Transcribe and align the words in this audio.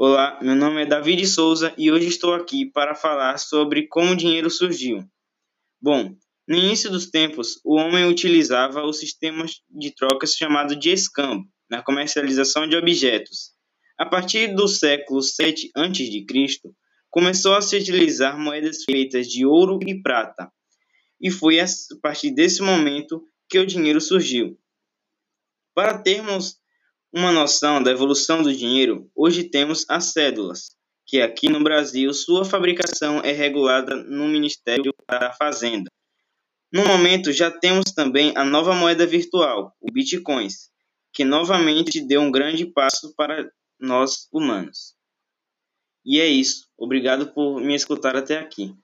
Olá, 0.00 0.38
meu 0.40 0.54
nome 0.54 0.82
é 0.82 0.86
David 0.86 1.26
Souza 1.26 1.74
e 1.76 1.90
hoje 1.90 2.06
estou 2.06 2.32
aqui 2.32 2.64
para 2.64 2.94
falar 2.94 3.36
sobre 3.36 3.88
como 3.88 4.12
o 4.12 4.16
dinheiro 4.16 4.48
surgiu. 4.48 5.04
Bom, 5.82 6.14
no 6.46 6.56
início 6.56 6.88
dos 6.88 7.10
tempos, 7.10 7.60
o 7.64 7.74
homem 7.74 8.04
utilizava 8.04 8.84
o 8.84 8.92
sistema 8.92 9.44
de 9.68 9.90
trocas 9.92 10.34
chamado 10.34 10.76
de 10.76 10.90
escambo 10.90 11.48
na 11.68 11.82
comercialização 11.82 12.68
de 12.68 12.76
objetos. 12.76 13.50
A 13.98 14.06
partir 14.06 14.54
do 14.54 14.68
século 14.68 15.20
7 15.20 15.72
a.C., 15.74 16.60
começou 17.10 17.56
a 17.56 17.60
se 17.60 17.76
utilizar 17.76 18.38
moedas 18.38 18.84
feitas 18.84 19.26
de 19.26 19.44
ouro 19.44 19.80
e 19.84 20.00
prata, 20.00 20.48
e 21.20 21.28
foi 21.28 21.58
a 21.58 21.66
partir 22.00 22.30
desse 22.30 22.62
momento 22.62 23.20
que 23.48 23.58
o 23.58 23.66
dinheiro 23.66 24.00
surgiu. 24.00 24.56
Para 25.74 25.98
termos 25.98 26.56
uma 27.12 27.32
noção 27.32 27.82
da 27.82 27.90
evolução 27.90 28.42
do 28.42 28.54
dinheiro, 28.54 29.10
hoje 29.14 29.44
temos 29.44 29.84
as 29.88 30.12
cédulas, 30.12 30.76
que 31.06 31.20
aqui 31.20 31.48
no 31.48 31.62
Brasil 31.62 32.12
sua 32.12 32.44
fabricação 32.44 33.20
é 33.20 33.32
regulada 33.32 33.96
no 33.96 34.28
Ministério 34.28 34.94
da 35.08 35.32
Fazenda. 35.32 35.90
No 36.70 36.86
momento 36.86 37.32
já 37.32 37.50
temos 37.50 37.92
também 37.92 38.32
a 38.36 38.44
nova 38.44 38.74
moeda 38.74 39.06
virtual, 39.06 39.74
o 39.80 39.90
Bitcoins, 39.90 40.70
que 41.12 41.24
novamente 41.24 42.06
deu 42.06 42.20
um 42.20 42.30
grande 42.30 42.66
passo 42.66 43.14
para 43.16 43.50
nós 43.80 44.28
humanos. 44.30 44.94
E 46.04 46.20
é 46.20 46.26
isso. 46.26 46.68
Obrigado 46.76 47.32
por 47.32 47.60
me 47.60 47.74
escutar 47.74 48.16
até 48.16 48.38
aqui. 48.38 48.74